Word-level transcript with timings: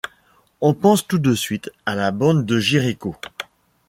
On 0.61 0.73
pense 0.73 1.05
tout 1.07 1.19
de 1.19 1.35
suite 1.35 1.69
à 1.85 1.93
la 1.93 2.09
bande 2.09 2.43
de 2.47 2.57
Jéricho... 2.59 3.15